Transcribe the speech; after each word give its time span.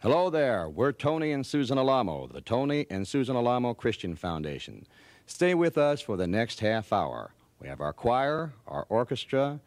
Hello 0.00 0.28
there. 0.28 0.68
We're 0.68 0.92
Tony 0.92 1.32
and 1.32 1.44
Susan 1.44 1.78
Alamo, 1.78 2.26
the 2.26 2.42
Tony 2.42 2.86
and 2.90 3.08
Susan 3.08 3.34
Alamo 3.34 3.72
Christian 3.72 4.14
Foundation. 4.14 4.86
Stay 5.24 5.54
with 5.54 5.78
us 5.78 6.02
for 6.02 6.18
the 6.18 6.26
next 6.26 6.60
half 6.60 6.92
hour. 6.92 7.32
We 7.60 7.68
have 7.68 7.80
our 7.80 7.94
choir, 7.94 8.52
our 8.66 8.84
orchestra, 8.90 9.58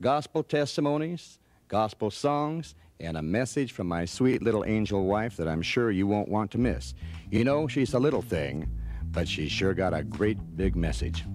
gospel 0.00 0.42
testimonies, 0.42 1.38
gospel 1.68 2.10
songs, 2.10 2.74
and 2.98 3.18
a 3.18 3.22
message 3.22 3.72
from 3.72 3.86
my 3.86 4.06
sweet 4.06 4.42
little 4.42 4.64
angel 4.64 5.04
wife 5.04 5.36
that 5.36 5.48
I'm 5.48 5.60
sure 5.60 5.90
you 5.90 6.06
won't 6.06 6.30
want 6.30 6.50
to 6.52 6.58
miss. 6.58 6.94
You 7.30 7.44
know, 7.44 7.68
she's 7.68 7.92
a 7.92 7.98
little 7.98 8.22
thing, 8.22 8.66
but 9.10 9.28
she's 9.28 9.52
sure 9.52 9.74
got 9.74 9.92
a 9.92 10.02
great 10.02 10.38
big 10.56 10.76
message. 10.76 11.26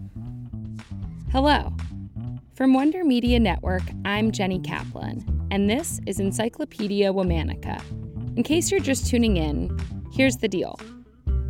Hello. 1.32 1.72
From 2.56 2.74
Wonder 2.74 3.06
Media 3.06 3.40
Network, 3.40 3.84
I'm 4.06 4.32
Jenny 4.32 4.60
Kaplan, 4.60 5.48
and 5.52 5.70
this 5.70 6.02
is 6.08 6.20
Encyclopedia 6.20 7.14
Womannica. 7.14 7.80
In 8.40 8.44
case 8.44 8.72
you're 8.72 8.80
just 8.80 9.06
tuning 9.06 9.36
in, 9.36 9.78
here's 10.14 10.38
the 10.38 10.48
deal. 10.48 10.80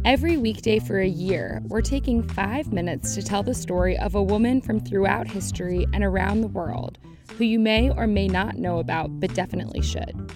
Every 0.06 0.38
weekday 0.38 0.80
for 0.80 1.00
a 1.00 1.08
year, 1.08 1.62
we're 1.68 1.84
taking 1.84 2.28
five 2.30 2.74
minutes 2.74 3.14
to 3.14 3.22
tell 3.22 3.44
the 3.44 3.54
story 3.54 3.96
of 4.00 4.16
a 4.16 4.24
woman 4.24 4.60
from 4.60 4.80
throughout 4.80 5.28
history 5.28 5.86
and 5.94 6.04
around 6.04 6.42
the 6.42 6.48
world 6.48 6.98
who 7.38 7.44
you 7.44 7.60
may 7.60 7.92
or 7.92 8.08
may 8.08 8.28
not 8.28 8.58
know 8.58 8.80
about, 8.80 9.20
but 9.20 9.36
definitely 9.36 9.84
should. 9.84 10.34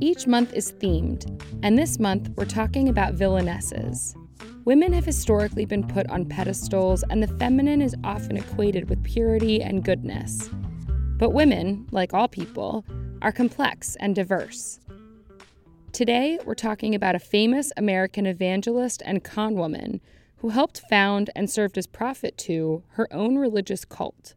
Each 0.00 0.26
month 0.26 0.54
is 0.54 0.72
themed, 0.72 1.26
and 1.62 1.76
this 1.76 1.98
month 1.98 2.30
we're 2.34 2.46
talking 2.46 2.88
about 2.88 3.12
villainesses. 3.12 4.16
Women 4.64 4.94
have 4.94 5.04
historically 5.04 5.66
been 5.66 5.86
put 5.86 6.08
on 6.08 6.24
pedestals, 6.24 7.04
and 7.10 7.22
the 7.22 7.36
feminine 7.36 7.82
is 7.82 7.94
often 8.04 8.38
equated 8.38 8.88
with 8.88 9.04
purity 9.04 9.60
and 9.60 9.84
goodness. 9.84 10.48
But 11.18 11.34
women, 11.34 11.86
like 11.90 12.14
all 12.14 12.26
people, 12.26 12.86
are 13.20 13.32
complex 13.32 13.96
and 14.00 14.14
diverse. 14.14 14.80
Today, 15.92 16.38
we're 16.44 16.54
talking 16.54 16.94
about 16.94 17.16
a 17.16 17.18
famous 17.18 17.72
American 17.76 18.24
evangelist 18.24 19.02
and 19.04 19.24
con 19.24 19.54
woman 19.54 20.00
who 20.36 20.50
helped 20.50 20.82
found 20.88 21.30
and 21.34 21.50
served 21.50 21.76
as 21.76 21.88
prophet 21.88 22.38
to 22.38 22.84
her 22.90 23.12
own 23.12 23.36
religious 23.36 23.84
cult. 23.84 24.34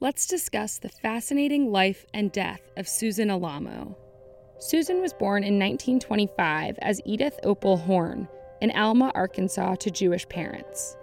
Let's 0.00 0.26
discuss 0.26 0.78
the 0.78 0.88
fascinating 0.88 1.70
life 1.70 2.06
and 2.14 2.32
death 2.32 2.62
of 2.78 2.88
Susan 2.88 3.30
Alamo. 3.30 3.98
Susan 4.58 5.02
was 5.02 5.12
born 5.12 5.44
in 5.44 5.58
1925 5.58 6.78
as 6.80 7.02
Edith 7.04 7.38
Opal 7.44 7.76
Horn 7.76 8.26
in 8.62 8.70
Alma, 8.70 9.12
Arkansas, 9.14 9.74
to 9.76 9.90
Jewish 9.90 10.26
parents. 10.30 10.96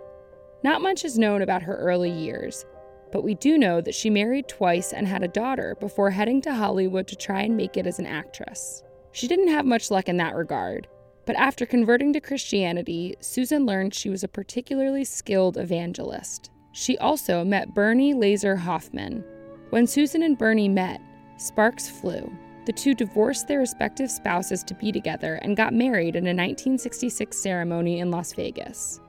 Not 0.63 0.81
much 0.81 1.05
is 1.05 1.19
known 1.19 1.43
about 1.43 1.61
her 1.61 1.77
early 1.77 2.09
years, 2.09 2.65
but 3.11 3.23
we 3.23 3.35
do 3.35 3.55
know 3.55 3.81
that 3.81 3.95
she 3.95 4.09
married 4.09 4.47
twice 4.47 4.93
and 4.93 5.07
had 5.07 5.21
a 5.21 5.27
daughter 5.27 5.77
before 5.79 6.09
heading 6.09 6.41
to 6.41 6.55
Hollywood 6.55 7.07
to 7.07 7.15
try 7.15 7.43
and 7.43 7.55
make 7.55 7.77
it 7.77 7.85
as 7.85 7.99
an 7.99 8.07
actress. 8.07 8.81
She 9.15 9.29
didn't 9.29 9.47
have 9.47 9.65
much 9.65 9.91
luck 9.91 10.09
in 10.09 10.17
that 10.17 10.35
regard, 10.35 10.89
but 11.25 11.37
after 11.37 11.65
converting 11.65 12.11
to 12.11 12.19
Christianity, 12.19 13.15
Susan 13.21 13.65
learned 13.65 13.93
she 13.93 14.09
was 14.09 14.25
a 14.25 14.27
particularly 14.27 15.05
skilled 15.05 15.55
evangelist. 15.55 16.51
She 16.73 16.97
also 16.97 17.45
met 17.45 17.73
Bernie 17.73 18.13
Lazar 18.13 18.57
Hoffman. 18.57 19.23
When 19.69 19.87
Susan 19.87 20.21
and 20.21 20.37
Bernie 20.37 20.67
met, 20.67 20.99
sparks 21.37 21.87
flew. 21.87 22.29
The 22.65 22.73
two 22.73 22.93
divorced 22.93 23.47
their 23.47 23.59
respective 23.59 24.11
spouses 24.11 24.65
to 24.65 24.73
be 24.73 24.91
together 24.91 25.35
and 25.35 25.55
got 25.55 25.73
married 25.73 26.17
in 26.17 26.25
a 26.25 26.35
1966 26.35 27.37
ceremony 27.37 27.99
in 27.99 28.11
Las 28.11 28.33
Vegas. 28.33 28.99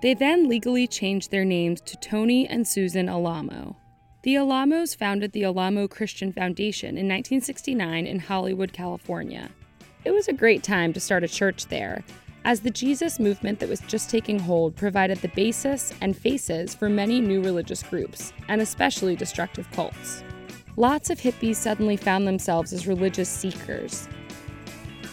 They 0.00 0.14
then 0.14 0.48
legally 0.48 0.86
changed 0.86 1.30
their 1.30 1.44
names 1.44 1.82
to 1.82 1.98
Tony 1.98 2.48
and 2.48 2.66
Susan 2.66 3.06
Alamo. 3.06 3.76
The 4.22 4.36
Alamos 4.36 4.94
founded 4.94 5.32
the 5.32 5.42
Alamo 5.42 5.88
Christian 5.88 6.32
Foundation 6.32 6.90
in 6.90 7.08
1969 7.08 8.06
in 8.06 8.20
Hollywood, 8.20 8.72
California. 8.72 9.50
It 10.04 10.12
was 10.12 10.28
a 10.28 10.32
great 10.32 10.62
time 10.62 10.92
to 10.92 11.00
start 11.00 11.24
a 11.24 11.28
church 11.28 11.66
there, 11.66 12.04
as 12.44 12.60
the 12.60 12.70
Jesus 12.70 13.18
movement 13.18 13.58
that 13.58 13.68
was 13.68 13.80
just 13.80 14.08
taking 14.08 14.38
hold 14.38 14.76
provided 14.76 15.18
the 15.18 15.28
basis 15.34 15.92
and 16.00 16.16
faces 16.16 16.72
for 16.72 16.88
many 16.88 17.20
new 17.20 17.42
religious 17.42 17.82
groups, 17.82 18.32
and 18.46 18.60
especially 18.60 19.16
destructive 19.16 19.68
cults. 19.72 20.22
Lots 20.76 21.10
of 21.10 21.18
hippies 21.18 21.56
suddenly 21.56 21.96
found 21.96 22.24
themselves 22.24 22.72
as 22.72 22.86
religious 22.86 23.28
seekers. 23.28 24.08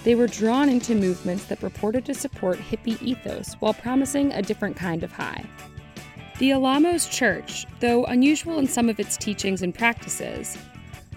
They 0.03 0.13
were 0.13 0.27
drawn 0.27 0.69
into 0.69 0.93
movements 0.93 1.45
that 1.45 1.61
purported 1.61 2.05
to 2.05 2.13
support 2.13 2.59
hippie 2.59 3.01
ethos 3.01 3.55
while 3.55 3.73
promising 3.73 4.33
a 4.33 4.43
different 4.43 4.75
kind 4.75 5.03
of 5.03 5.11
high. 5.11 5.43
The 6.39 6.53
Alamos 6.53 7.05
Church, 7.05 7.65
though 7.81 8.05
unusual 8.05 8.59
in 8.59 8.67
some 8.67 8.87
of 8.87 8.97
its 8.97 9.17
teachings 9.17 9.61
and 9.61 9.75
practices, 9.75 10.57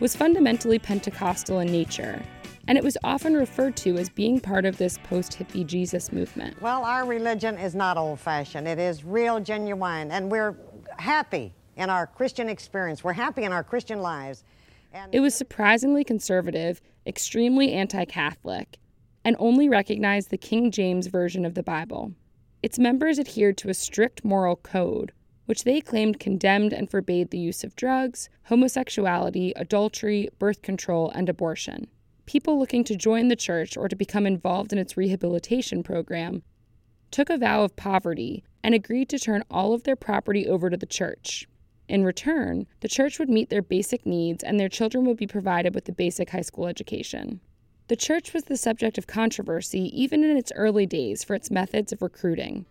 was 0.01 0.17
fundamentally 0.17 0.81
Pentecostal 0.81 1.61
in 1.61 1.71
nature, 1.71 2.21
and 2.67 2.77
it 2.77 2.83
was 2.83 2.99
often 3.05 3.35
referred 3.35 3.77
to 3.77 3.99
as 3.99 4.11
being 4.11 4.41
part 4.41 4.65
of 4.65 4.79
this 4.79 4.99
post 5.05 5.39
hippie 5.39 5.65
Jesus 5.65 6.11
movement. 6.11 6.61
Well, 6.61 6.85
our 6.85 7.07
religion 7.07 7.57
is 7.57 7.77
not 7.77 7.97
old 7.97 8.19
fashioned, 8.19 8.67
it 8.67 8.81
is 8.81 9.05
real, 9.05 9.39
genuine, 9.39 10.11
and 10.11 10.29
we're 10.29 10.57
happy 10.99 11.55
in 11.77 11.89
our 11.89 12.09
Christian 12.09 12.49
experience. 12.49 13.05
We're 13.05 13.13
happy 13.13 13.45
in 13.45 13.53
our 13.53 13.63
Christian 13.63 14.01
lives. 14.03 14.43
And 14.93 15.15
it 15.15 15.21
was 15.21 15.37
surprisingly 15.37 16.03
conservative, 16.03 16.81
extremely 17.07 17.73
anti 17.75 18.07
Catholic, 18.07 18.77
and 19.25 19.37
only 19.39 19.69
recognized 19.69 20.31
the 20.31 20.37
King 20.37 20.73
James 20.73 21.07
Version 21.07 21.45
of 21.45 21.55
the 21.55 21.63
Bible. 21.63 22.13
Its 22.63 22.79
members 22.79 23.19
adhered 23.19 23.59
to 23.59 23.69
a 23.69 23.75
strict 23.75 24.25
moral 24.25 24.57
code, 24.57 25.13
which 25.47 25.65
they 25.65 25.81
claimed 25.81 26.21
condemned 26.21 26.73
and 26.73 26.91
forbade 26.91 27.31
the 27.31 27.39
use 27.39 27.65
of 27.65 27.75
drugs, 27.75 28.31
homosexuality, 28.45 29.53
adultery, 29.57 30.29
birth 30.39 30.63
control, 30.63 31.11
and 31.11 31.29
abortion. 31.29 31.89
People 32.25 32.59
looking 32.59 32.85
to 32.85 32.95
join 32.95 33.29
the 33.29 33.37
church 33.37 33.77
or 33.77 33.89
to 33.89 33.97
become 33.97 34.27
involved 34.27 34.73
in 34.73 34.79
its 34.79 34.97
rehabilitation 34.97 35.83
program 35.83 36.43
took 37.11 37.29
a 37.29 37.37
vow 37.37 37.65
of 37.65 37.77
poverty 37.77 38.45
and 38.63 38.75
agreed 38.75 39.09
to 39.09 39.19
turn 39.19 39.45
all 39.51 39.75
of 39.75 39.83
their 39.83 39.97
property 39.97 40.47
over 40.47 40.71
to 40.71 40.77
the 40.77 40.87
church. 40.87 41.47
In 41.89 42.05
return, 42.05 42.67
the 42.81 42.89
church 42.89 43.19
would 43.19 43.29
meet 43.29 43.51
their 43.51 43.61
basic 43.61 44.07
needs 44.07 44.43
and 44.43 44.59
their 44.59 44.69
children 44.69 45.05
would 45.05 45.17
be 45.17 45.27
provided 45.27 45.75
with 45.75 45.89
a 45.89 45.93
basic 45.93 46.31
high 46.31 46.41
school 46.41 46.69
education. 46.69 47.41
The 47.93 47.97
church 47.97 48.33
was 48.33 48.45
the 48.45 48.57
subject 48.57 48.97
of 48.97 49.07
controversy 49.07 49.91
even 49.93 50.25
in 50.25 50.35
its 50.39 50.51
early 50.57 50.87
days 50.87 51.23
for 51.23 51.35
its 51.35 51.51
methods 51.51 51.93
of 51.93 52.01
recruiting. 52.01 52.65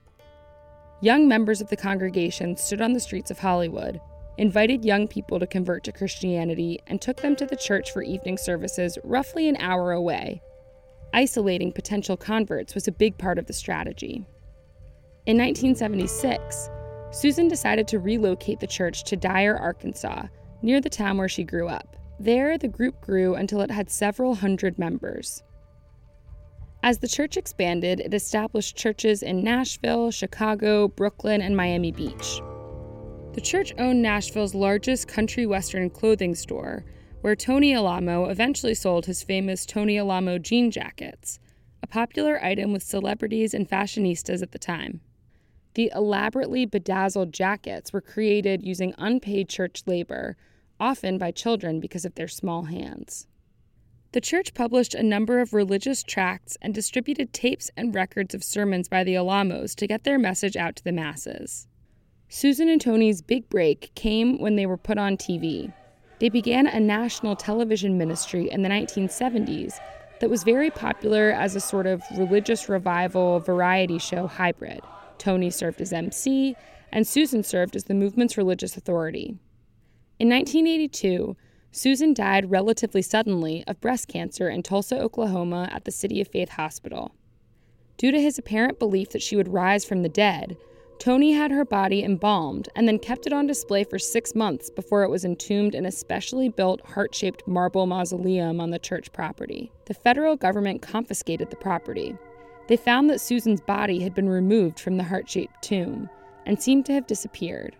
Young 0.99 1.27
members 1.27 1.61
of 1.61 1.69
the 1.69 1.77
congregation 1.77 2.57
stood 2.57 2.81
on 2.81 2.93
the 2.93 2.99
streets 2.99 3.29
of 3.29 3.37
Hollywood, 3.37 4.01
invited 4.39 4.83
young 4.83 5.07
people 5.07 5.39
to 5.39 5.45
convert 5.45 5.83
to 5.83 5.91
Christianity, 5.91 6.79
and 6.87 6.99
took 6.99 7.17
them 7.17 7.35
to 7.35 7.45
the 7.45 7.55
church 7.55 7.91
for 7.91 8.01
evening 8.01 8.35
services 8.35 8.97
roughly 9.03 9.47
an 9.47 9.57
hour 9.57 9.91
away. 9.91 10.41
Isolating 11.13 11.71
potential 11.71 12.17
converts 12.17 12.73
was 12.73 12.87
a 12.87 12.91
big 12.91 13.15
part 13.19 13.37
of 13.37 13.45
the 13.45 13.53
strategy. 13.53 14.25
In 15.27 15.37
1976, 15.37 16.67
Susan 17.11 17.47
decided 17.47 17.87
to 17.89 17.99
relocate 17.99 18.59
the 18.59 18.65
church 18.65 19.03
to 19.03 19.15
Dyer, 19.15 19.55
Arkansas, 19.55 20.23
near 20.63 20.81
the 20.81 20.89
town 20.89 21.19
where 21.19 21.29
she 21.29 21.43
grew 21.43 21.67
up. 21.67 21.95
There, 22.23 22.55
the 22.55 22.67
group 22.67 23.01
grew 23.01 23.33
until 23.33 23.61
it 23.61 23.71
had 23.71 23.89
several 23.89 24.35
hundred 24.35 24.77
members. 24.77 25.41
As 26.83 26.99
the 26.99 27.07
church 27.07 27.35
expanded, 27.35 27.99
it 27.99 28.13
established 28.13 28.77
churches 28.77 29.23
in 29.23 29.43
Nashville, 29.43 30.11
Chicago, 30.11 30.87
Brooklyn, 30.87 31.41
and 31.41 31.57
Miami 31.57 31.91
Beach. 31.91 32.39
The 33.33 33.41
church 33.41 33.73
owned 33.79 34.03
Nashville's 34.03 34.53
largest 34.53 35.07
country 35.07 35.47
western 35.47 35.89
clothing 35.89 36.35
store, 36.35 36.85
where 37.21 37.35
Tony 37.35 37.73
Alamo 37.73 38.25
eventually 38.25 38.75
sold 38.75 39.07
his 39.07 39.23
famous 39.23 39.65
Tony 39.65 39.97
Alamo 39.97 40.37
jean 40.37 40.69
jackets, 40.69 41.39
a 41.81 41.87
popular 41.87 42.39
item 42.43 42.71
with 42.71 42.83
celebrities 42.83 43.55
and 43.55 43.67
fashionistas 43.67 44.43
at 44.43 44.51
the 44.51 44.59
time. 44.59 45.01
The 45.73 45.91
elaborately 45.95 46.67
bedazzled 46.67 47.33
jackets 47.33 47.91
were 47.91 47.99
created 47.99 48.63
using 48.63 48.93
unpaid 48.99 49.49
church 49.49 49.81
labor 49.87 50.37
often 50.81 51.17
by 51.17 51.31
children 51.31 51.79
because 51.79 52.03
of 52.03 52.15
their 52.15 52.27
small 52.27 52.63
hands. 52.63 53.27
The 54.13 54.19
church 54.19 54.53
published 54.53 54.93
a 54.93 55.03
number 55.03 55.39
of 55.39 55.53
religious 55.53 56.03
tracts 56.03 56.57
and 56.61 56.73
distributed 56.73 57.31
tapes 57.31 57.71
and 57.77 57.95
records 57.95 58.35
of 58.35 58.43
sermons 58.43 58.89
by 58.89 59.05
the 59.05 59.15
Alamos 59.15 59.73
to 59.75 59.87
get 59.87 60.03
their 60.03 60.19
message 60.19 60.57
out 60.57 60.75
to 60.75 60.83
the 60.83 60.91
masses. 60.91 61.67
Susan 62.27 62.67
and 62.67 62.81
Tony's 62.81 63.21
big 63.21 63.47
break 63.47 63.93
came 63.95 64.37
when 64.37 64.57
they 64.57 64.65
were 64.65 64.77
put 64.77 64.97
on 64.97 65.15
TV. 65.15 65.71
They 66.19 66.29
began 66.29 66.67
a 66.67 66.79
national 66.79 67.35
television 67.37 67.97
ministry 67.97 68.49
in 68.49 68.63
the 68.63 68.69
1970s 68.69 69.79
that 70.19 70.29
was 70.29 70.43
very 70.43 70.69
popular 70.69 71.31
as 71.31 71.55
a 71.55 71.59
sort 71.59 71.87
of 71.87 72.03
religious 72.17 72.67
revival 72.67 73.39
variety 73.39 73.97
show 73.97 74.27
hybrid. 74.27 74.81
Tony 75.17 75.49
served 75.49 75.79
as 75.79 75.93
MC, 75.93 76.55
and 76.91 77.07
Susan 77.07 77.43
served 77.43 77.75
as 77.75 77.85
the 77.85 77.93
movement's 77.93 78.37
religious 78.37 78.75
authority. 78.75 79.37
In 80.21 80.29
1982, 80.29 81.35
Susan 81.71 82.13
died 82.13 82.51
relatively 82.51 83.01
suddenly 83.01 83.63
of 83.65 83.81
breast 83.81 84.07
cancer 84.07 84.49
in 84.49 84.61
Tulsa, 84.61 84.99
Oklahoma 84.99 85.67
at 85.71 85.85
the 85.85 85.91
City 85.91 86.21
of 86.21 86.27
Faith 86.27 86.49
Hospital. 86.49 87.15
Due 87.97 88.11
to 88.11 88.21
his 88.21 88.37
apparent 88.37 88.77
belief 88.77 89.09
that 89.09 89.23
she 89.23 89.35
would 89.35 89.47
rise 89.47 89.83
from 89.83 90.03
the 90.03 90.09
dead, 90.09 90.57
Tony 90.99 91.31
had 91.31 91.49
her 91.49 91.65
body 91.65 92.03
embalmed 92.03 92.69
and 92.75 92.87
then 92.87 92.99
kept 92.99 93.25
it 93.25 93.33
on 93.33 93.47
display 93.47 93.83
for 93.83 93.97
six 93.97 94.35
months 94.35 94.69
before 94.69 95.01
it 95.01 95.09
was 95.09 95.25
entombed 95.25 95.73
in 95.73 95.87
a 95.87 95.91
specially 95.91 96.49
built 96.49 96.85
heart 96.85 97.15
shaped 97.15 97.47
marble 97.47 97.87
mausoleum 97.87 98.61
on 98.61 98.69
the 98.69 98.77
church 98.77 99.11
property. 99.13 99.71
The 99.85 99.95
federal 99.95 100.35
government 100.35 100.83
confiscated 100.83 101.49
the 101.49 101.55
property. 101.55 102.15
They 102.67 102.77
found 102.77 103.09
that 103.09 103.21
Susan's 103.21 103.61
body 103.61 104.01
had 104.01 104.13
been 104.13 104.29
removed 104.29 104.79
from 104.79 104.97
the 104.97 105.03
heart 105.03 105.27
shaped 105.27 105.63
tomb 105.63 106.11
and 106.45 106.61
seemed 106.61 106.85
to 106.85 106.93
have 106.93 107.07
disappeared. 107.07 107.75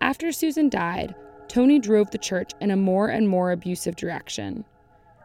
After 0.00 0.30
Susan 0.30 0.68
died, 0.68 1.14
Tony 1.48 1.78
drove 1.78 2.10
the 2.10 2.18
church 2.18 2.52
in 2.60 2.70
a 2.70 2.76
more 2.76 3.08
and 3.08 3.28
more 3.28 3.50
abusive 3.50 3.96
direction. 3.96 4.64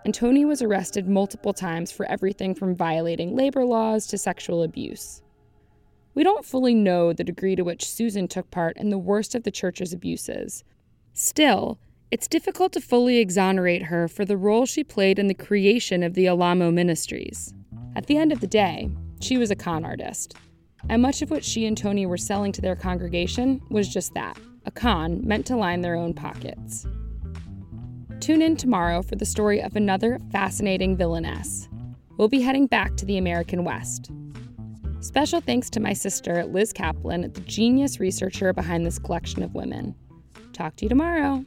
And 0.06 0.14
Tony 0.14 0.46
was 0.46 0.62
arrested 0.62 1.08
multiple 1.08 1.54
times 1.54 1.92
for 1.92 2.06
everything 2.08 2.56
from 2.56 2.76
violating 2.76 3.36
labor 3.36 3.66
laws 3.66 4.08
to 4.08 4.18
sexual 4.18 4.64
abuse. 4.64 5.22
We 6.16 6.24
don't 6.24 6.46
fully 6.46 6.74
know 6.74 7.14
the 7.14 7.24
degree 7.24 7.56
to 7.56 7.64
which 7.64 7.88
Susan 7.88 8.28
took 8.28 8.50
part 8.52 8.78
in 8.78 8.90
the 8.90 8.98
worst 8.98 9.36
of 9.36 9.44
the 9.44 9.52
church's 9.52 9.94
abuses. 9.94 10.64
Still, 11.14 11.80
it's 12.12 12.28
difficult 12.28 12.74
to 12.74 12.82
fully 12.82 13.18
exonerate 13.18 13.84
her 13.84 14.08
for 14.08 14.26
the 14.26 14.38
role 14.38 14.66
she 14.66 14.84
played 14.84 15.18
in 15.18 15.28
the 15.28 15.34
creation 15.34 16.04
of 16.04 16.14
the 16.14 16.28
Alamo 16.28 16.72
Ministries. 16.72 17.54
At 17.96 18.08
the 18.08 18.18
end 18.18 18.32
of 18.32 18.40
the 18.40 18.48
day, 18.48 18.90
she 19.20 19.38
was 19.38 19.52
a 19.52 19.56
con 19.56 19.86
artist, 19.86 20.36
and 20.90 21.02
much 21.02 21.22
of 21.22 21.32
what 21.32 21.44
she 21.44 21.66
and 21.66 21.78
Tony 21.78 22.06
were 22.06 22.18
selling 22.18 22.52
to 22.52 22.62
their 22.62 22.76
congregation 22.76 23.62
was 23.70 23.88
just 23.88 24.14
that 24.14 24.38
a 24.66 24.72
con 24.72 25.22
meant 25.26 25.46
to 25.48 25.56
line 25.56 25.82
their 25.82 25.96
own 25.96 26.14
pockets. 26.14 26.86
Tune 28.20 28.42
in 28.42 28.56
tomorrow 28.56 29.02
for 29.02 29.16
the 29.16 29.26
story 29.26 29.62
of 29.62 29.76
another 29.76 30.20
fascinating 30.32 30.96
villainess. 30.96 31.68
We'll 32.18 32.30
be 32.30 32.42
heading 32.42 32.68
back 32.68 32.96
to 32.98 33.06
the 33.06 33.18
American 33.18 33.64
West. 33.64 34.12
Special 35.02 35.42
thanks 35.42 35.70
to 35.72 35.82
my 35.82 35.92
sister, 35.92 36.46
Liz 36.46 36.72
Kaplan, 36.72 37.34
the 37.34 37.42
genius 37.42 38.00
researcher 38.00 38.54
behind 38.54 38.86
this 38.86 39.00
collection 39.00 39.44
of 39.44 39.54
women. 39.54 39.94
Talk 40.54 40.78
to 40.78 40.86
you 40.86 40.90
tomorrow. 40.90 41.44